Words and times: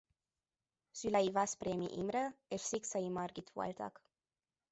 Szülei 0.91 1.31
Veszprémi 1.31 1.91
Imre 1.97 2.35
és 2.47 2.61
Szikszai 2.61 3.09
Margit 3.09 3.49
voltak. 3.49 4.01